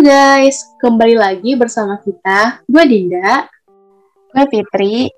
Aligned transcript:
Halo 0.00 0.16
guys, 0.16 0.64
kembali 0.80 1.12
lagi 1.12 1.60
bersama 1.60 2.00
kita. 2.00 2.64
Gue 2.64 2.88
Dinda. 2.88 3.44
Gue 4.32 4.44
Fitri. 4.48 5.12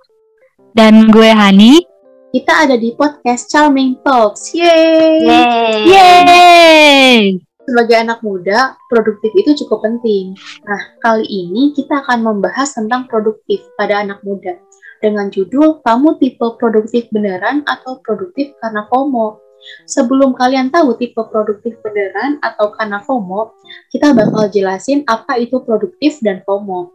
Dan 0.74 1.06
gue 1.06 1.30
Hani. 1.30 1.86
Kita 2.34 2.66
ada 2.66 2.75
di 2.75 2.90
podcast 2.90 3.46
Charming 3.46 4.03
Talks. 4.03 4.50
Yeay! 4.50 5.22
Yeay! 5.22 5.79
Yeay! 5.86 7.14
Sebagai 7.62 7.95
anak 7.95 8.26
muda, 8.26 8.75
produktif 8.90 9.30
itu 9.39 9.54
cukup 9.62 9.86
penting. 9.86 10.34
Nah, 10.66 10.99
kali 10.99 11.30
ini 11.30 11.71
kita 11.79 12.03
akan 12.03 12.26
membahas 12.26 12.75
tentang 12.75 13.07
produktif 13.07 13.62
pada 13.79 14.03
anak 14.03 14.18
muda. 14.26 14.58
Dengan 14.99 15.30
judul, 15.30 15.79
kamu 15.86 16.18
tipe 16.18 16.58
produktif 16.58 17.07
beneran 17.14 17.62
atau 17.71 18.03
produktif 18.03 18.50
karena 18.58 18.82
FOMO? 18.90 19.39
Sebelum 19.86 20.34
kalian 20.34 20.71
tahu 20.71 20.94
tipe 20.98 21.18
produktif 21.18 21.79
beneran 21.82 22.39
atau 22.43 22.75
karena 22.75 23.03
FOMO, 23.03 23.54
kita 23.90 24.14
bakal 24.14 24.50
jelasin 24.50 25.07
apa 25.07 25.39
itu 25.39 25.62
produktif 25.62 26.18
dan 26.22 26.43
FOMO. 26.43 26.93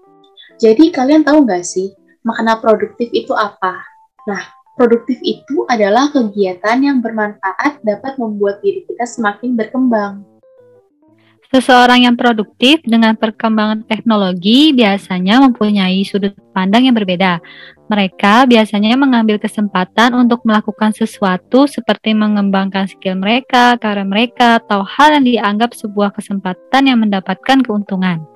Jadi 0.58 0.89
kalian 0.89 1.22
tahu 1.22 1.45
nggak 1.45 1.63
sih, 1.63 1.94
makna 2.25 2.58
produktif 2.58 3.08
itu 3.13 3.31
apa? 3.35 3.84
Nah, 4.25 4.41
produktif 4.75 5.17
itu 5.23 5.66
adalah 5.66 6.09
kegiatan 6.11 6.77
yang 6.81 6.98
bermanfaat 6.99 7.81
dapat 7.81 8.20
membuat 8.22 8.61
diri 8.61 8.84
kita 8.86 9.05
semakin 9.05 9.58
berkembang. 9.58 10.37
Seseorang 11.48 12.04
yang 12.04 12.20
produktif 12.20 12.84
dengan 12.84 13.16
perkembangan 13.16 13.88
teknologi 13.88 14.76
biasanya 14.76 15.40
mempunyai 15.48 16.04
sudut 16.04 16.36
pandang 16.52 16.92
yang 16.92 16.96
berbeda. 17.00 17.40
Mereka 17.88 18.52
biasanya 18.52 19.00
mengambil 19.00 19.40
kesempatan 19.40 20.12
untuk 20.12 20.44
melakukan 20.44 20.92
sesuatu 20.92 21.64
seperti 21.64 22.12
mengembangkan 22.12 22.92
skill 22.92 23.16
mereka, 23.16 23.80
karya 23.80 24.04
mereka, 24.04 24.59
atau 24.59 24.84
hal 24.84 25.16
yang 25.16 25.23
dianggap 25.23 25.72
sebuah 25.72 26.12
kesempatan 26.12 26.84
yang 26.84 27.00
mendapatkan 27.00 27.64
keuntungan. 27.64 28.28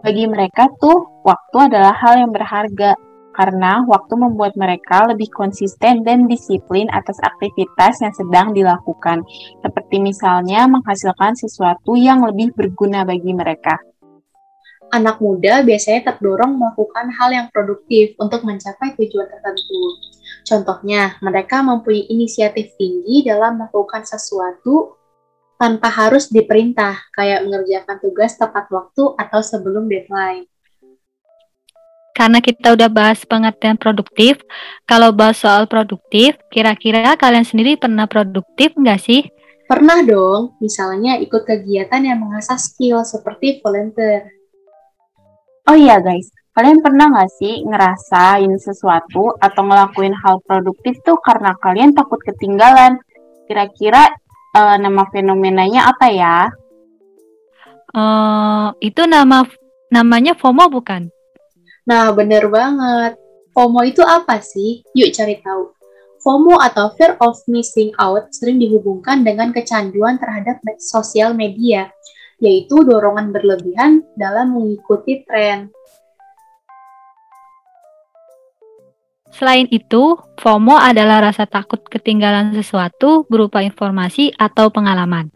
Bagi 0.00 0.24
mereka 0.24 0.72
tuh, 0.80 1.04
waktu 1.28 1.56
adalah 1.68 1.92
hal 1.92 2.24
yang 2.24 2.32
berharga 2.32 2.96
karena 3.34 3.82
waktu 3.84 4.14
membuat 4.14 4.54
mereka 4.54 5.10
lebih 5.10 5.28
konsisten 5.34 6.06
dan 6.06 6.30
disiplin 6.30 6.86
atas 6.94 7.18
aktivitas 7.18 8.00
yang 8.00 8.14
sedang 8.14 8.46
dilakukan, 8.54 9.26
seperti 9.60 9.98
misalnya 9.98 10.70
menghasilkan 10.70 11.34
sesuatu 11.34 11.98
yang 11.98 12.22
lebih 12.22 12.54
berguna 12.54 13.02
bagi 13.02 13.34
mereka. 13.34 13.82
Anak 14.94 15.18
muda 15.18 15.66
biasanya 15.66 16.14
terdorong 16.14 16.54
melakukan 16.54 17.10
hal 17.18 17.34
yang 17.34 17.46
produktif 17.50 18.14
untuk 18.22 18.46
mencapai 18.46 18.94
tujuan 18.94 19.26
tertentu. 19.26 19.82
Contohnya, 20.46 21.18
mereka 21.18 21.66
mempunyai 21.66 22.06
inisiatif 22.06 22.78
tinggi 22.78 23.26
dalam 23.26 23.58
melakukan 23.58 24.06
sesuatu 24.06 24.94
tanpa 25.58 25.90
harus 25.90 26.30
diperintah, 26.30 27.10
kayak 27.10 27.42
mengerjakan 27.42 27.98
tugas 27.98 28.38
tepat 28.38 28.70
waktu 28.70 29.18
atau 29.18 29.40
sebelum 29.42 29.90
deadline 29.90 30.46
karena 32.14 32.38
kita 32.38 32.78
udah 32.78 32.86
bahas 32.86 33.26
pengertian 33.26 33.74
produktif, 33.74 34.38
kalau 34.86 35.10
bahas 35.10 35.34
soal 35.42 35.66
produktif, 35.66 36.38
kira-kira 36.46 37.18
kalian 37.18 37.42
sendiri 37.42 37.74
pernah 37.74 38.06
produktif 38.06 38.70
nggak 38.78 39.02
sih? 39.02 39.26
Pernah 39.66 40.06
dong, 40.06 40.54
misalnya 40.62 41.18
ikut 41.18 41.42
kegiatan 41.42 41.98
yang 41.98 42.22
mengasah 42.22 42.54
skill 42.54 43.02
seperti 43.02 43.58
volunteer. 43.58 44.30
Oh 45.66 45.74
iya 45.74 45.98
guys, 45.98 46.30
kalian 46.54 46.78
pernah 46.78 47.10
nggak 47.10 47.30
sih 47.34 47.66
ngerasain 47.66 48.52
sesuatu 48.62 49.34
atau 49.42 49.62
ngelakuin 49.66 50.14
hal 50.14 50.38
produktif 50.46 51.02
tuh 51.02 51.18
karena 51.18 51.58
kalian 51.58 51.98
takut 51.98 52.22
ketinggalan? 52.22 53.02
Kira-kira 53.50 54.14
uh, 54.54 54.76
nama 54.78 55.02
fenomenanya 55.10 55.90
apa 55.90 56.06
ya? 56.14 56.38
Uh, 57.90 58.70
itu 58.78 59.02
nama 59.02 59.42
namanya 59.90 60.38
FOMO 60.38 60.70
bukan? 60.70 61.10
Nah, 61.84 62.16
bener 62.16 62.48
banget. 62.48 63.20
FOMO 63.52 63.84
itu 63.84 64.00
apa 64.00 64.40
sih? 64.40 64.80
Yuk 64.96 65.12
cari 65.12 65.36
tahu. 65.44 65.76
FOMO 66.24 66.56
atau 66.56 66.88
Fear 66.96 67.20
of 67.20 67.36
Missing 67.44 67.92
Out 68.00 68.32
sering 68.32 68.56
dihubungkan 68.56 69.20
dengan 69.20 69.52
kecanduan 69.52 70.16
terhadap 70.16 70.64
sosial 70.80 71.36
media, 71.36 71.92
yaitu 72.40 72.80
dorongan 72.80 73.28
berlebihan 73.36 74.00
dalam 74.16 74.56
mengikuti 74.56 75.20
tren. 75.28 75.68
Selain 79.34 79.68
itu, 79.68 80.16
FOMO 80.40 80.80
adalah 80.80 81.20
rasa 81.20 81.44
takut 81.44 81.84
ketinggalan 81.84 82.56
sesuatu 82.56 83.28
berupa 83.28 83.60
informasi 83.60 84.32
atau 84.40 84.72
pengalaman. 84.72 85.28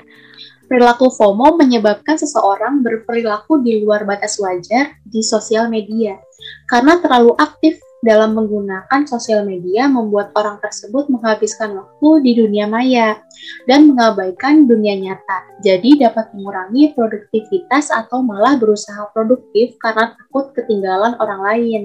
Perilaku 0.69 1.09
FOMO 1.09 1.56
menyebabkan 1.56 2.21
seseorang 2.21 2.84
berperilaku 2.84 3.65
di 3.65 3.81
luar 3.81 4.05
batas 4.05 4.37
wajar 4.37 5.01
di 5.01 5.25
sosial 5.25 5.73
media. 5.73 6.21
Karena 6.69 7.01
terlalu 7.01 7.33
aktif 7.41 7.81
dalam 8.05 8.37
menggunakan 8.37 9.09
sosial 9.09 9.43
media 9.43 9.91
membuat 9.91 10.31
orang 10.39 10.62
tersebut 10.62 11.11
menghabiskan 11.11 11.75
waktu 11.75 12.09
di 12.23 12.33
dunia 12.39 12.71
maya 12.71 13.19
dan 13.67 13.91
mengabaikan 13.91 14.69
dunia 14.69 14.95
nyata. 14.95 15.59
Jadi 15.65 16.05
dapat 16.05 16.31
mengurangi 16.37 16.95
produktivitas 16.95 17.91
atau 17.91 18.23
malah 18.23 18.55
berusaha 18.61 19.09
produktif 19.11 19.75
karena 19.83 20.15
takut 20.15 20.53
ketinggalan 20.53 21.17
orang 21.19 21.41
lain. 21.43 21.83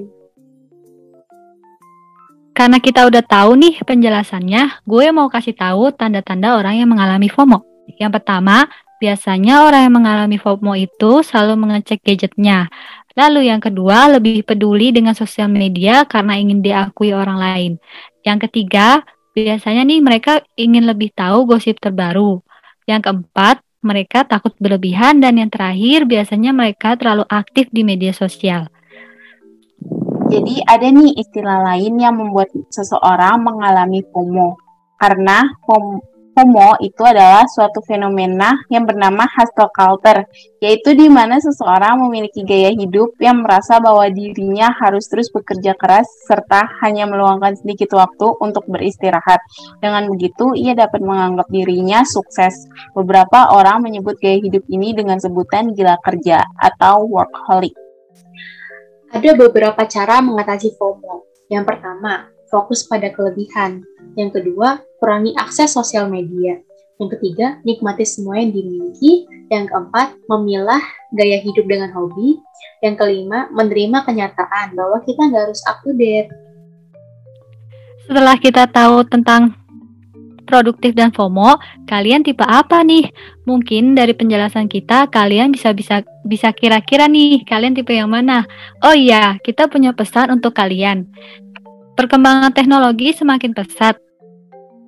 Karena 2.53 2.77
kita 2.77 3.09
udah 3.09 3.25
tahu 3.25 3.57
nih 3.57 3.81
penjelasannya, 3.81 4.85
gue 4.85 5.05
mau 5.09 5.25
kasih 5.25 5.57
tahu 5.57 5.89
tanda-tanda 5.89 6.53
orang 6.53 6.77
yang 6.77 6.91
mengalami 6.91 7.25
FOMO. 7.25 7.72
Yang 7.97 8.11
pertama, 8.21 8.65
biasanya 9.03 9.67
orang 9.67 9.81
yang 9.89 9.95
mengalami 9.99 10.37
FOMO 10.39 10.73
itu 10.79 11.19
selalu 11.25 11.59
mengecek 11.59 11.99
gadgetnya. 12.01 12.71
Lalu 13.13 13.51
yang 13.51 13.61
kedua, 13.61 14.09
lebih 14.09 14.41
peduli 14.41 14.89
dengan 14.89 15.13
sosial 15.13 15.51
media 15.51 16.07
karena 16.07 16.33
ingin 16.39 16.65
diakui 16.65 17.13
orang 17.13 17.37
lain. 17.37 17.71
Yang 18.25 18.49
ketiga, 18.49 19.05
biasanya 19.37 19.85
nih 19.85 19.99
mereka 20.01 20.41
ingin 20.57 20.89
lebih 20.89 21.13
tahu 21.13 21.45
gosip 21.45 21.77
terbaru. 21.77 22.41
Yang 22.89 23.11
keempat, 23.11 23.61
mereka 23.83 24.23
takut 24.23 24.55
berlebihan 24.57 25.19
dan 25.19 25.35
yang 25.35 25.51
terakhir 25.51 26.07
biasanya 26.07 26.55
mereka 26.55 26.95
terlalu 26.95 27.27
aktif 27.27 27.67
di 27.69 27.83
media 27.83 28.15
sosial. 28.15 28.71
Jadi 30.31 30.65
ada 30.65 30.87
nih 30.89 31.13
istilah 31.19 31.61
lain 31.61 31.99
yang 31.99 32.17
membuat 32.17 32.49
seseorang 32.73 33.43
mengalami 33.43 34.01
FOMO. 34.09 34.57
Karena 34.97 35.43
itu 36.81 37.03
adalah 37.05 37.45
suatu 37.45 37.85
fenomena 37.85 38.57
yang 38.73 38.89
bernama 38.89 39.29
hustle 39.29 39.69
culture, 39.69 40.25
yaitu 40.57 40.97
di 40.97 41.05
mana 41.05 41.38
seseorang 41.38 42.01
memiliki 42.01 42.41
gaya 42.41 42.73
hidup 42.73 43.13
yang 43.21 43.45
merasa 43.45 43.77
bahwa 43.77 44.09
dirinya 44.09 44.73
harus 44.81 45.05
terus 45.05 45.29
bekerja 45.29 45.77
keras 45.77 46.09
serta 46.25 46.66
hanya 46.81 47.05
meluangkan 47.05 47.53
sedikit 47.53 47.94
waktu 47.94 48.33
untuk 48.41 48.66
beristirahat. 48.66 49.45
Dengan 49.77 50.09
begitu, 50.09 50.57
ia 50.57 50.73
dapat 50.73 51.05
menganggap 51.05 51.45
dirinya 51.53 52.01
sukses. 52.01 52.65
Beberapa 52.97 53.53
orang 53.53 53.85
menyebut 53.85 54.17
gaya 54.17 54.41
hidup 54.41 54.65
ini 54.73 54.97
dengan 54.97 55.21
sebutan 55.21 55.77
gila 55.77 56.01
kerja 56.01 56.41
atau 56.57 57.05
workaholic. 57.05 57.77
Ada 59.13 59.38
beberapa 59.38 59.85
cara 59.85 60.25
mengatasi 60.25 60.73
FOMO. 60.73 61.29
Yang 61.45 61.69
pertama, 61.69 62.32
fokus 62.53 62.85
pada 62.85 63.09
kelebihan. 63.09 63.81
Yang 64.13 64.37
kedua, 64.37 64.85
kurangi 65.01 65.33
akses 65.33 65.73
sosial 65.73 66.05
media. 66.05 66.61
Yang 67.01 67.17
ketiga, 67.17 67.57
nikmati 67.65 68.05
semua 68.05 68.37
yang 68.37 68.53
dimiliki. 68.53 69.25
Yang 69.49 69.73
keempat, 69.73 70.13
memilah 70.29 70.81
gaya 71.17 71.41
hidup 71.41 71.65
dengan 71.65 71.89
hobi. 71.97 72.37
Yang 72.85 73.01
kelima, 73.01 73.49
menerima 73.49 74.05
kenyataan 74.05 74.77
bahwa 74.77 75.01
kita 75.01 75.33
nggak 75.33 75.43
harus 75.49 75.65
up 75.65 75.81
to 75.81 75.97
date. 75.97 76.29
Setelah 78.05 78.38
kita 78.38 78.69
tahu 78.69 79.01
tentang 79.09 79.57
produktif 80.44 80.94
dan 80.94 81.09
FOMO, 81.09 81.57
kalian 81.88 82.21
tipe 82.21 82.44
apa 82.44 82.83
nih? 82.83 83.09
Mungkin 83.47 83.95
dari 83.95 84.13
penjelasan 84.13 84.67
kita 84.67 85.07
kalian 85.09 85.56
bisa 85.56 85.71
bisa 85.71 86.03
bisa 86.27 86.51
kira-kira 86.51 87.07
nih 87.07 87.41
kalian 87.47 87.73
tipe 87.73 87.95
yang 87.95 88.11
mana? 88.11 88.44
Oh 88.83 88.94
iya, 88.94 89.39
kita 89.41 89.71
punya 89.71 89.95
pesan 89.95 90.35
untuk 90.35 90.53
kalian. 90.53 91.07
Perkembangan 91.94 92.50
teknologi 92.57 93.13
semakin 93.13 93.54
pesat. 93.54 94.01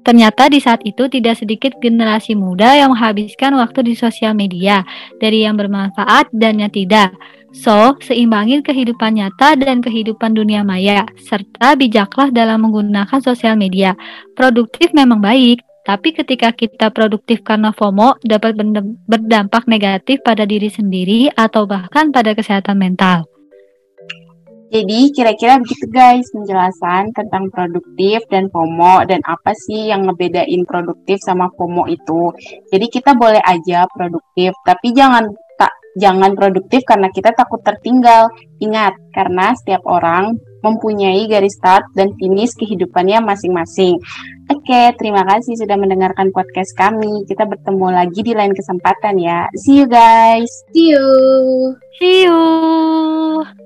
Ternyata 0.06 0.50
di 0.50 0.62
saat 0.62 0.86
itu 0.86 1.10
tidak 1.10 1.38
sedikit 1.38 1.74
generasi 1.82 2.38
muda 2.38 2.78
yang 2.78 2.94
menghabiskan 2.94 3.58
waktu 3.58 3.90
di 3.90 3.94
sosial 3.98 4.38
media, 4.38 4.86
dari 5.18 5.46
yang 5.46 5.58
bermanfaat 5.58 6.30
dan 6.34 6.62
yang 6.62 6.70
tidak. 6.70 7.14
So, 7.54 7.98
seimbangin 8.02 8.62
kehidupan 8.62 9.18
nyata 9.18 9.58
dan 9.58 9.82
kehidupan 9.82 10.34
dunia 10.38 10.62
maya, 10.62 11.06
serta 11.18 11.74
bijaklah 11.78 12.30
dalam 12.30 12.66
menggunakan 12.66 13.22
sosial 13.22 13.58
media. 13.58 13.98
Produktif 14.38 14.94
memang 14.94 15.22
baik, 15.22 15.62
tapi 15.86 16.10
ketika 16.14 16.50
kita 16.54 16.90
produktif 16.90 17.46
karena 17.46 17.70
FOMO 17.70 18.18
dapat 18.26 18.58
berdampak 19.06 19.70
negatif 19.70 20.22
pada 20.26 20.46
diri 20.46 20.74
sendiri 20.74 21.30
atau 21.38 21.70
bahkan 21.70 22.10
pada 22.10 22.34
kesehatan 22.34 22.82
mental. 22.82 23.30
Jadi 24.76 25.16
kira-kira 25.16 25.56
begitu 25.64 25.88
guys 25.88 26.28
penjelasan 26.36 27.16
tentang 27.16 27.48
produktif 27.48 28.28
dan 28.28 28.52
FOMO 28.52 29.08
dan 29.08 29.24
apa 29.24 29.56
sih 29.56 29.88
yang 29.88 30.04
ngebedain 30.04 30.68
produktif 30.68 31.24
sama 31.24 31.48
FOMO 31.56 31.88
itu. 31.88 32.36
Jadi 32.68 32.92
kita 32.92 33.16
boleh 33.16 33.40
aja 33.40 33.88
produktif 33.88 34.52
tapi 34.68 34.92
jangan 34.92 35.32
tak 35.56 35.72
Jangan 35.96 36.36
produktif 36.36 36.84
karena 36.84 37.08
kita 37.08 37.32
takut 37.32 37.64
tertinggal. 37.64 38.28
Ingat, 38.60 39.00
karena 39.16 39.56
setiap 39.56 39.88
orang 39.88 40.36
mempunyai 40.60 41.24
garis 41.32 41.56
start 41.56 41.88
dan 41.96 42.12
finish 42.20 42.52
kehidupannya 42.60 43.24
masing-masing. 43.24 43.96
Oke, 44.52 44.92
terima 45.00 45.24
kasih 45.24 45.56
sudah 45.56 45.80
mendengarkan 45.80 46.36
podcast 46.36 46.76
kami. 46.76 47.24
Kita 47.24 47.48
bertemu 47.48 47.88
lagi 47.96 48.22
di 48.28 48.34
lain 48.36 48.52
kesempatan 48.52 49.16
ya. 49.24 49.48
See 49.56 49.80
you 49.80 49.88
guys. 49.88 50.52
See 50.76 50.92
you. 50.92 51.08
See 51.96 52.28
you. 52.28 53.65